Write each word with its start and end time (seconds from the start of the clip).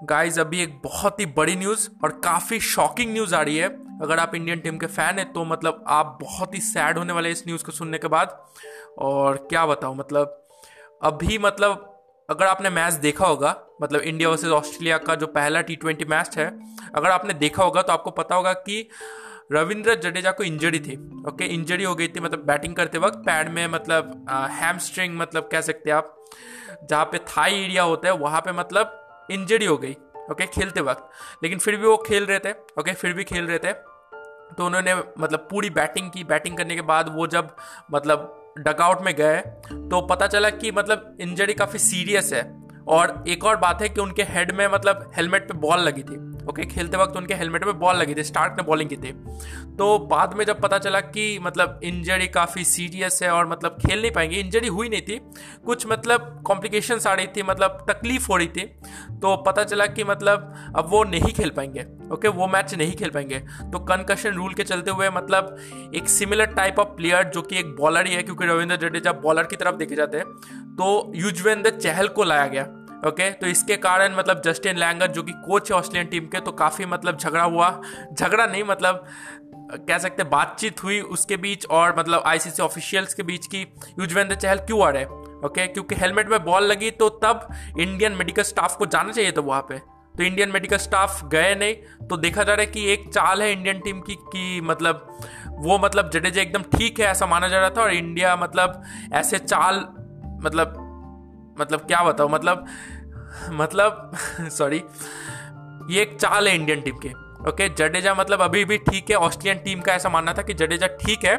Guys 0.00 0.38
अभी 0.38 0.60
एक 0.62 0.74
बहुत 0.82 1.20
ही 1.20 1.24
बड़ी 1.26 1.54
न्यूज़ 1.56 1.88
और 2.04 2.10
काफ़ी 2.24 2.58
शॉकिंग 2.60 3.12
न्यूज़ 3.12 3.34
आ 3.34 3.40
रही 3.42 3.56
है। 3.56 3.68
अगर 4.02 4.18
आप 4.18 4.34
इंडियन 4.34 4.60
टीम 4.60 4.76
के 4.78 4.86
फ़ैन 4.86 5.18
हैं 5.18 5.32
तो 5.32 5.44
मतलब 5.44 5.82
आप 5.88 6.18
बहुत 6.20 6.54
ही 6.54 6.60
सैड 6.60 6.98
होने 6.98 7.12
वाले 7.12 7.30
इस 7.30 7.42
न्यूज़ 7.46 7.64
को 7.64 7.72
सुनने 7.72 7.98
के 7.98 8.08
बाद। 8.08 8.36
और 8.98 9.36
क्या 9.50 9.64
बताऊँ 9.66 9.96
मतलब 9.96 10.46
अभी 11.02 11.38
मतलब 11.38 11.84
अगर 12.28 12.46
आपने 12.46 12.70
मैच 12.70 12.94
देखा 12.94 13.26
होगा 13.26 13.54
मतलब 13.82 14.00
इंडिया 14.00 14.28
वर्सेस 14.28 14.50
ऑस्ट्रेलिया 14.50 14.98
का 14.98 15.14
जो 15.14 15.26
पहला 15.28 15.60
टी 15.60 15.76
ट्वेंटी 15.76 16.04
मैच 16.04 16.38
है, 16.38 16.46
अगर 16.94 17.10
आपने 17.10 17.34
देखा 17.34 17.62
होगा 17.64 17.82
तो 17.82 17.92
आपको 17.92 18.10
पता 18.12 18.34
होगा 18.34 18.52
कि 18.52 18.88
रविंद्र 19.52 19.94
जडेजा 20.00 20.30
को 20.30 20.44
इंजरी 20.44 20.80
थी 20.80 20.96
ओके 21.28 21.44
इंजरी 21.46 21.84
हो 21.84 21.94
गई 21.94 22.08
थी 22.08 22.20
मतलब 22.20 22.46
बैटिंग 22.46 22.74
करते 22.76 22.98
वक्त 22.98 23.18
पैड 23.26 23.48
में 23.48 23.66
मतलब 23.68 24.26
हैमस्ट्रिंग 24.52 25.18
मतलब 25.18 25.48
कह 25.52 25.60
सकते 25.60 25.90
हैं 25.90 25.96
आप, 25.96 26.14
जहाँ 26.84 27.04
पे 27.04 27.18
थाई 27.18 27.62
एरिया 27.64 27.82
होता 27.82 28.08
है, 28.08 28.14
वहाँ 28.16 28.40
पे 28.40 28.52
मतलब 28.52 29.04
इंजरी 29.30 29.66
हो 29.66 29.76
गई, 29.76 29.96
ओके, 30.30 30.46
खेलते 30.46 30.80
वक्त। 30.80 31.10
लेकिन 31.42 31.58
फिर 31.58 31.76
भी 31.76 31.86
वो 31.86 31.96
खेल 31.96 32.26
रहे 32.26 32.38
थे, 32.38 32.50
ओके, 32.50 32.92
फिर 32.92 33.12
भी 33.12 33.24
खेल 33.24 33.46
रहे 33.46 33.58
थे। 33.58 33.72
तो 34.48 34.66
उन्होंने 34.66 34.94
मतलब 34.94 35.46
पूरी 35.50 35.70
बैटिंग 35.70 36.10
की, 36.10 36.24
बैटिंग 36.24 36.56
करने 36.56 36.74
के 36.74 36.82
बाद 36.82 37.14
वो 37.16 37.26
जब 37.26 37.56
मतलब 37.92 38.34
डकआउट 38.58 39.02
में 39.02 39.14
गए 39.14 39.40
तो 39.90 40.00
पता 40.02 40.26
चला 40.26 40.50
कि 40.50 40.70
मतलब 40.70 41.16
इंजरी 41.20 41.54
काफ़ी 41.54 41.78
सीरियस 41.78 42.32
है। 42.32 42.42
और 42.88 43.24
एक 43.28 43.44
और 43.44 43.56
बात 43.56 43.82
है 43.82 43.88
कि 43.88 44.00
उनके 44.00 44.22
हेड 44.22 44.50
में 44.52 44.66
मतलब 44.68 45.10
हेलमेट 45.16 45.48
पे 45.48 45.54
बॉल 45.54 45.80
लगी 45.80 46.02
थी, 46.02 46.16
ओके, 46.46 46.64
खेलते 46.64 46.96
वक्त 46.96 47.16
उनके 47.16 47.34
हेलमेट 47.34 47.64
में 47.64 47.78
बॉल 47.78 47.96
लगी 47.96 48.14
थी 48.14 48.22
स्टार्ट 48.22 48.52
ने 48.52 48.62
बॉलिंग 48.62 48.90
की 48.90 48.96
थी। 48.96 49.12
तो 49.76 49.98
बाद 50.10 50.34
में 50.34 50.44
जब 50.44 50.60
पता 50.60 50.78
चला 50.78 51.00
कि 51.00 51.38
मतलब 51.38 51.80
इंजरी 51.84 52.28
काफ़ी 52.28 52.64
सीरियस 52.64 53.18
है 53.22 53.30
और 53.30 53.48
मतलब 53.48 53.76
खेल 53.80 54.00
नहीं 54.02 54.10
पाएँगे, 54.10 54.36
इंजरी 54.36 54.68
हुई 54.68 54.88
नहीं 54.88 55.02
थी, 55.02 55.20
कुछ 55.66 55.86
मतलब 55.86 56.42
कॉम्प्लिकेशंस 56.46 57.06
आ 57.06 57.14
रही 57.14 57.26
थी 57.26 57.42
मतलब 57.42 57.84
तकलीफ़ 57.90 58.26
हो 58.28 58.36
रही 58.36 58.48
थी 58.48 58.62
तो 59.10 59.36
पता 59.36 59.64
चला 59.64 59.86
कि 59.86 60.04
मतलब 60.04 60.54
अब 60.76 60.86
वो 60.88 61.04
नहीं 61.04 61.32
खेल 61.32 61.50
पाएँगे 61.50 61.86
ओके 62.12 62.28
वो 62.28 62.46
मैच 62.46 62.74
नहीं 62.74 62.96
खेल 62.96 63.10
पाएँगे। 63.10 63.38
तो 63.38 63.78
कनकशन 63.78 64.30
रूल 64.30 64.54
के 64.54 64.64
चलते 64.64 64.90
हुए 64.90 65.10
मतलब 65.10 65.56
एक 65.94 66.08
सिमिलर 66.08 66.46
टाइप 66.46 66.78
ऑफ़ 66.78 66.88
प्लेयर 66.88 67.24
जो 67.24 67.42
कि 67.42 67.58
एक 67.58 67.66
बॉलर 67.66 68.06
ही 68.06 68.14
है 68.14 68.22
क्योंकि 68.22 68.46
रविंद्र 68.46 68.76
जडेजा 68.76 69.12
बॉलर 69.12 69.42
की 69.42 69.56
तरफ़ 69.56 69.76
देखे 69.76 69.94
जाते 69.94 70.16
हैं 70.16 70.26
तो 70.74 71.12
युजवेंद्र 71.14 71.70
चहल 71.70 72.08
को 72.08 72.24
लाया 72.24 72.46
गया 72.46 72.62
ओके 73.06 73.30
okay, 73.30 73.40
तो 73.40 73.46
इसके 73.46 73.76
कारण 73.76 74.16
मतलब 74.16 74.42
जस्टिन 74.44 74.76
लैंगर 74.76 75.06
जो 75.06 75.22
कि 75.22 75.32
कोच 75.32 75.72
है 75.72 75.78
ऑस्ट्रेलियन 75.78 76.06
टीम 76.06 76.26
के 76.26 76.40
तो 76.40 76.52
काफ़ी 76.52 76.86
मतलब 76.86 77.16
झगड़ा 77.16 77.44
हुआ। 77.44 77.82
झगड़ा 78.12 78.46
नहीं 78.46 78.64
मतलब 78.64 79.04
कह 79.72 79.98
सकते 79.98 80.24
बातचीत 80.24 80.84
हुई 80.84 81.00
उसके 81.00 81.36
बीच 81.36 81.66
और 81.66 81.98
मतलब 81.98 82.22
आईसीसी 82.26 82.62
ऑफिशियल्स 82.62 83.14
के 83.14 83.22
बीच 83.22 83.46
की 83.46 83.60
युजवेंद्र 84.00 84.34
चहल 84.34 84.58
क्यों 84.58 84.86
आ 84.86 84.90
रहे 84.90 85.04
ओके 85.44 85.66
क्योंकि 85.66 85.94
हेलमेट 85.94 86.28
में 86.28 86.44
बॉल 86.44 86.64
लगी 86.64 86.90
तो 86.90 87.08
तब 87.22 87.48
इंडियन 87.80 88.12
मेडिकल 88.12 88.42
स्टाफ 88.42 88.76
को 88.76 88.86
जाना 88.86 89.12
चाहिए 89.12 89.32
था 89.32 89.40
वहाँ 89.40 89.60
पे। 89.62 89.78
तो 90.14 90.22
इंडियन 90.24 90.50
मेडिकल 90.50 90.76
स्टाफ 90.76 91.24
गए 91.28 91.54
नहीं 91.54 91.74
तो 92.08 92.16
देखा 92.16 92.42
जा 92.42 92.54
रहा 92.54 92.60
है 92.60 92.66
कि 92.66 92.84
एक 92.92 93.08
चाल 93.14 93.42
है 93.42 93.52
इंडियन 93.52 93.80
टीम 93.80 94.00
की, 94.00 94.14
कि 94.14 94.60
मतलब 94.60 95.18
वो 95.58 95.78
मतलब 95.78 96.10
जडेजा 96.10 96.42
एकदम 96.42 96.62
ठीक 96.76 97.00
है 97.00 97.06
ऐसा 97.06 97.26
माना 97.26 97.48
जा 97.48 97.58
रहा 97.58 97.70
था 97.70 97.82
और 97.82 97.92
इंडिया 97.92 98.34
मतलब 98.36 98.82
ऐसे 99.12 99.38
चाल 99.38 99.76
मतलब 100.42 100.74
मतलब 101.60 101.80
क्या 101.80 102.02
बताओ 102.04 102.28
मतलब 102.28 102.66
मतलब 103.50 104.10
सॉरी 104.48 104.82
ये 105.94 106.02
एक 106.02 106.16
चाल 106.20 106.48
है 106.48 106.54
इंडियन 106.54 106.80
टीम 106.80 106.96
के। 106.96 107.27
ओके 107.40 107.68
जडेजा 107.68 108.14
मतलब 108.14 108.40
अभी 108.42 108.64
भी 108.64 108.76
ठीक 108.80 109.10
है 109.10 109.16
ऑस्ट्रेलियन 109.16 109.64
टीम 109.64 109.80
का 109.80 109.92
ऐसा 109.92 110.08
मानना 110.08 110.32
था 110.34 110.42
कि 110.42 110.54
जडेजा 110.54 110.86
ठीक 111.02 111.24
है। 111.24 111.36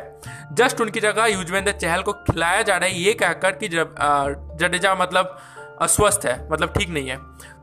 जस्ट 0.53 0.81
उनकी 0.81 0.99
जगह 0.99 1.25
युजवेंद्र 1.25 1.71
चहल 1.71 2.01
को 2.01 2.13
खिलाया 2.25 2.61
जा 2.61 2.77
रहा 2.77 2.89
है, 2.89 2.95
ये 2.95 3.13
कहकर 3.13 3.57
कि 3.63 3.67
जडेजा 3.67 4.93
मतलब 4.95 5.37
अस्वस्थ 5.81 6.25
है 6.25 6.37
मतलब 6.51 6.73
ठीक 6.77 6.89
नहीं 6.89 7.09
है। 7.09 7.17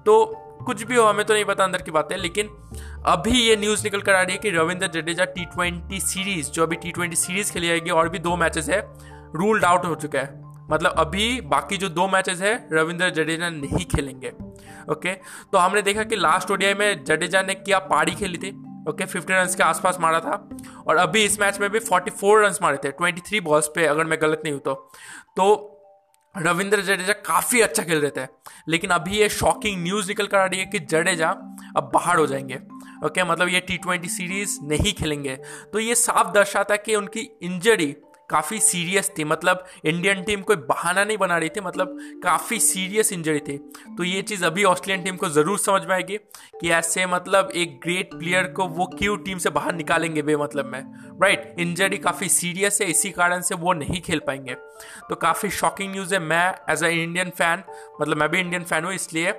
तो 0.07 0.25
कुछ 0.67 0.83
भी 0.83 0.97
हो, 0.97 1.05
हमें 1.05 1.25
तो 1.27 1.35
नहीं 1.35 1.45
पता 1.45 1.65
अंदर 1.65 1.83
की 1.83 1.91
बातें, 1.91 2.17
लेकिन 2.17 2.49
अभी 3.07 3.41
ये 3.41 3.57
न्यूज़ 3.57 3.83
निकल 3.85 4.01
कर 4.01 4.15
आ 4.15 4.21
रही 4.23 4.33
है 4.33 4.39
कि 4.39 4.51
Ravindra 4.51 4.87
Jadeja 4.95 5.25
T 5.27 5.45
twenty 5.47 6.01
series 6.03 6.51
जो 6.51 6.63
अभी 6.63 6.77
टी 6.77 6.91
ट्वेंटी 6.91 7.17
सीरीज़ 7.17 7.53
खेली 7.53 7.69
जाएगी, 7.69 7.91
और 7.91 8.09
भी 8.09 8.19
दो 8.19 8.37
मैचेस 8.37 8.69
है 8.69 8.81
रूल्ड 9.37 9.65
आउट 9.65 9.85
हो 9.85 9.95
चुका 9.95 10.19
है। 10.19 10.45
मतलब 10.71 10.95
अभी 10.99 11.41
बाकी 11.47 11.77
जो 11.77 11.89
दो 11.91 12.09
मैचेस 12.09 12.41
है 12.41 12.55
रविंद्र 12.73 13.11
जडेजा 13.13 13.49
नहीं 13.51 13.85
खेलेंगे। 13.87 14.33
ओके? 14.91 15.13
तो 15.53 15.59
हमने 15.59 15.83
देखा 15.83 16.03
कि 16.03 16.17
लास्ट 16.17 16.51
ओडिया 16.51 16.75
में 16.75 17.05
जडेजा 17.05 17.43
ने 17.43 17.55
क्या, 17.55 17.79
पारी 17.79 18.13
खेली 18.13 18.39
थी, 18.39 18.51
ओके? 18.89 19.07
फिफ्टी 19.07 19.33
रन 19.33 19.47
के 19.47 19.63
आसपास 19.63 19.97
मारा 20.01 20.21
था। 20.21 20.49
और 20.89 20.97
अभी 20.97 21.25
इस 21.25 21.41
मैच 21.41 21.61
में 21.61 21.71
भी 21.71 21.79
फोर्टी 21.79 22.11
फोर 22.11 22.45
रन 22.47 22.55
मारे 22.63 22.77
थे 22.77 22.91
ट्वेंटी 22.91 23.21
थ्री 23.21 23.41
बॉल्स 23.41 23.69
पे, 23.75 23.87
अगर 23.87 24.05
मैं 24.05 24.19
गलत 24.23 24.41
नहीं 24.45 24.53
हूँ 24.53 24.63
तो। 24.63 24.75
तो 25.37 25.73
रविंद्र 26.39 26.81
जडेजा 26.81 27.13
काफ़ी 27.13 27.61
अच्छा 27.61 27.83
खेल 27.83 28.01
रहे 28.01 28.11
थे। 28.11 28.29
लेकिन 28.69 28.91
अभी 28.91 29.17
ये 29.17 29.29
शॉकिंग 29.29 29.83
न्यूज़ 29.83 30.09
निकल 30.09 30.27
कर 30.27 30.39
आ 30.39 30.45
रही 30.45 30.61
है 30.61 30.67
कि 30.67 30.79
जडेजा 30.79 31.29
अब 31.77 31.91
बाहर 31.95 32.17
हो 32.17 32.27
जाएँगे, 32.27 32.59
ओके? 33.05 33.25
मतलब 33.25 33.49
ये 33.49 33.61
टी 33.61 33.77
ट्वेंटी 33.77 34.09
सीरीज़ 34.09 34.59
नहीं 34.63 34.93
खेलेंगे। 34.93 35.37
तो 35.73 35.79
ये 35.79 35.95
साफ़ 35.95 36.33
दर्शाता 36.33 36.75
है 36.75 36.83
कि 36.87 36.97
उनकी 36.97 37.21
इंजरी 37.43 37.97
काफ़ी 38.31 38.59
सीरियस 38.61 39.11
थी। 39.19 39.25
मतलब 39.25 39.65
इंडियन 39.85 40.23
टीम 40.23 40.43
कोई 40.43 40.57
बहाना 40.59 41.05
नहीं 41.05 41.17
बना 41.19 41.37
रही 41.39 41.49
थी 41.49 41.61
मतलब 41.61 41.97
काफ़ी 42.23 42.59
सीरियस 42.61 43.13
इंजरी 43.13 43.41
थी। 43.41 43.57
तो 43.97 44.05
ये 44.05 44.23
चीज़ 44.23 44.45
अभी 44.45 44.65
ऑस्ट्रेलियन 44.65 45.05
टीम 45.05 45.17
को 45.17 45.29
ज़रूर 45.29 45.59
समझ 45.59 45.83
में 45.83 45.95
आएगी 45.95 46.17
कि 46.61 46.71
ऐसे 46.71 47.07
मतलब 47.07 47.51
एक 47.55 47.79
ग्रेट 47.83 48.15
प्लेयर 48.15 48.47
को 48.53 48.67
वो 48.69 48.87
क्यों 48.89 49.17
टीम 49.19 49.39
से 49.39 49.51
बाहर 49.51 49.75
निकालेंगे 49.75 50.23
बे 50.23 50.37
मतलब 50.37 50.67
में। 50.67 50.81
राइट 51.23 51.55
इंजरी 51.59 51.99
काफ़ी 51.99 52.29
सीरियस 52.29 52.81
है, 52.83 52.89
इसी 52.89 53.11
कारण 53.11 53.41
से 53.41 53.55
वो 53.55 53.73
नहीं 53.75 54.01
खेल 54.01 54.21
पाएँगे। 54.27 54.55
तो 55.09 55.15
काफ़ी 55.17 55.51
शॉकिंग 55.51 55.93
न्यूज़ 55.93 56.15
है। 56.15 56.21
मैं 56.21 56.55
एज 56.71 56.85
अ 56.85 56.89
इंडियन 56.89 57.31
फ़ैन 57.31 57.63
मतलब 58.01 58.17
मैं 58.17 58.29
भी 58.29 58.41
इंडियन 58.41 58.65
फ़ैन 58.65 58.85
हूँ, 58.85 58.93
इसलिए 58.93 59.35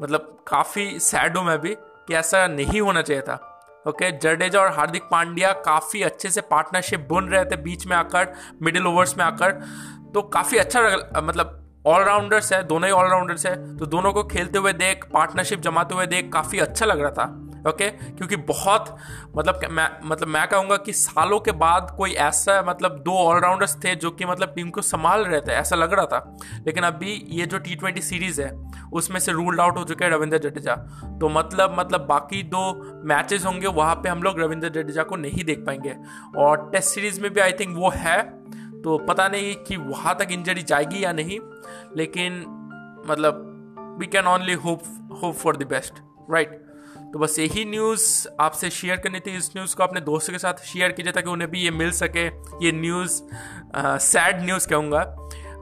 मतलब 0.00 0.44
काफ़ी 0.46 0.98
सैड 1.00 1.36
हूँ 1.36 1.44
मैं 1.44 1.58
भी 1.60 1.74
कि 1.74 2.14
ऐसा 2.14 2.46
नहीं 2.46 2.80
होना 2.80 3.02
चाहिए 3.02 3.22
था। 3.22 3.55
ओके 3.88 4.10
जडेजा 4.18 4.60
और 4.60 4.72
हार्दिक 4.72 5.02
पांड्या 5.02 5.52
काफ़ी 5.64 6.02
अच्छे 6.02 6.30
से 6.30 6.40
पार्टनरशिप 6.40 7.06
बुन 7.08 7.28
रहे 7.28 7.44
थे 7.44 7.56
बीच 7.56 7.86
में 7.86 7.96
आकर 7.96 8.32
मिडिल 8.62 8.86
ओवर्स 8.86 9.16
में 9.18 9.24
आकर। 9.24 9.52
तो 10.14 10.22
काफ़ी 10.22 10.58
अच्छा 10.58 10.80
मतलब 11.16 11.62
ऑलराउंडर्स 11.86 12.52
है, 12.52 12.62
दोनों 12.62 12.86
ही 12.86 12.92
ऑलराउंडर्स 12.92 13.46
है। 13.46 13.76
तो 13.76 13.86
दोनों 13.86 14.12
को 14.12 14.24
खेलते 14.24 14.58
हुए 14.58 14.72
देख 14.72 15.04
पार्टनरशिप 15.12 15.60
जमाते 15.60 15.94
हुए 15.94 16.06
देख, 16.06 16.32
काफ़ी 16.32 16.58
अच्छा 16.58 16.86
लग 16.86 17.00
रहा 17.00 17.10
था। 17.10 17.26
ओके 17.66 17.90
क्योंकि 17.90 18.36
बहुत 18.36 18.96
मतलब 19.36 19.60
मैं 19.70 19.90
मतलब 20.04 20.28
मैं 20.28 20.46
कहूँगा 20.48 20.76
कि 20.76 20.92
सालों 20.92 21.40
के 21.40 21.52
बाद 21.52 21.94
कोई 21.96 22.12
ऐसा 22.12 22.62
मतलब 22.68 22.98
दो 22.98 23.12
ऑलराउंडर्स 23.12 23.76
थे 23.84 23.94
जो 23.96 24.10
कि 24.10 24.24
मतलब 24.24 24.52
टीम 24.56 24.70
को 24.70 24.82
संभाल 24.82 25.24
रहे 25.24 25.40
थे, 25.40 25.52
ऐसा 25.52 25.76
लग 25.76 25.92
रहा 25.92 26.06
था। 26.06 26.36
लेकिन 26.66 26.84
अभी 26.84 27.26
ये 27.28 27.46
जो 27.46 27.58
टी 27.58 27.74
ट्वेंटी 27.74 28.00
सीरीज़ 28.00 28.42
है, 28.42 28.70
उसमें 28.92 29.20
से 29.20 29.32
रूल्ड 29.32 29.60
आउट 29.60 29.76
हो 29.76 29.84
चुके 29.84 30.04
हैं 30.04 30.12
रविंद्र 30.12 30.38
जडेजा। 30.38 30.74
तो 31.20 31.28
मतलब 31.28 31.76
मतलब 31.78 32.06
बाकी 32.06 32.42
दो 32.42 32.72
मैचेस 33.04 33.44
होंगे, 33.46 33.66
वहाँ 33.66 33.94
पे 33.94 34.08
हम 34.08 34.22
लोग 34.22 34.40
रविंद्र 34.40 34.68
जडेजा 34.68 35.02
को 35.02 35.16
नहीं 35.16 35.44
देख 35.44 35.64
पाएँगे। 35.66 35.96
और 36.38 36.70
टेस्ट 36.72 36.88
सीरीज़ 36.88 37.20
में 37.20 37.32
भी 37.32 37.40
आई 37.40 37.52
थिंक 37.52 37.76
वो 37.76 37.90
है। 37.90 38.22
तो 38.82 38.98
पता 38.98 39.28
नहीं 39.28 39.54
कि 39.56 39.76
वहाँ 39.76 40.16
तक 40.16 40.28
इंजरी 40.32 40.62
जाएगी 40.62 41.04
या 41.04 41.12
नहीं, 41.12 41.38
लेकिन 41.96 42.44
मतलब 43.10 43.52
we 44.00 44.06
can 44.06 44.26
only 44.26 44.52
hope 44.52 44.82
hope 45.22 45.34
for 45.34 45.56
the 45.56 45.62
best 45.62 45.94
right 46.32 46.64
तो 47.12 47.18
बस 47.18 47.38
यही 47.38 47.64
न्यूज़ 47.64 48.26
आपसे 48.40 48.70
शेयर 48.70 48.96
करनी 48.96 49.20
थी। 49.20 49.36
इस 49.36 49.50
न्यूज़ 49.56 49.74
को 49.76 49.82
अपने 49.82 50.00
दोस्तों 50.00 50.32
के 50.32 50.38
साथ 50.38 50.62
शेयर 50.64 50.92
कीजिए 50.92 51.12
ताकि 51.12 51.30
उन्हें 51.30 51.50
भी 51.50 51.60
ये 51.60 51.70
मिल 51.70 51.90
सके। 51.90 52.26
ये 52.66 52.72
न्यूज़ 52.72 53.20
सैड 53.76 54.42
न्यूज़ 54.42 54.68
कहूँगा। 54.68 55.00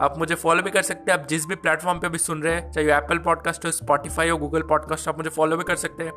आप 0.03 0.15
मुझे 0.19 0.35
फॉलो 0.35 0.63
भी 0.63 0.71
कर 0.71 0.83
सकते 0.83 1.13
हैं। 1.13 1.19
आप 1.19 1.27
जिस 1.27 1.47
भी 1.47 1.55
प्लेटफॉर्म 1.55 1.99
पे 2.01 2.09
भी 2.09 2.19
सुन 2.19 2.43
रहे 2.43 2.55
हैं, 2.55 2.71
चाहे 2.73 2.93
एप्पल 2.93 3.19
पॉडकास्ट 3.19 3.65
हो 3.67 3.71
स्पॉटीफाई 3.71 4.29
हो 4.29 4.39
गूगल 4.39 4.63
पॉडकास्ट 4.63 5.09
आप 5.09 5.19
मुझे 5.19 5.31
फॉलो 5.31 5.57
भी 5.57 5.65
कर 5.65 5.77
सकते 5.77 6.05
हैं। 6.05 6.13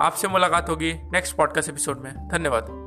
आपसे 0.00 0.28
मुलाकात 0.28 0.70
होगी 0.70 0.92
नेक्स्ट 1.12 1.36
पॉडकास्ट 1.36 1.68
एपिसोड 1.68 2.00
में। 2.00 2.12
धन्यवाद। 2.28 2.83